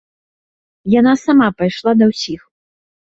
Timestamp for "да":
1.99-2.05